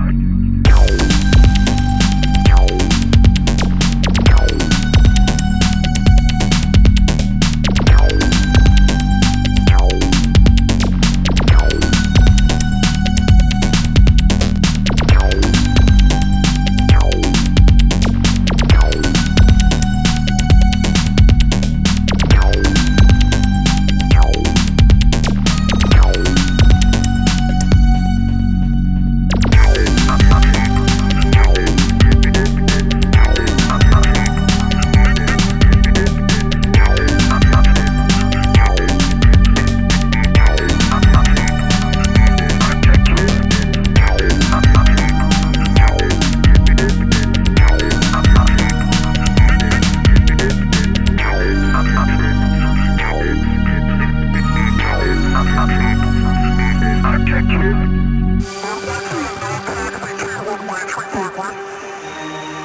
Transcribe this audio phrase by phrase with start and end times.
[0.00, 0.29] Target.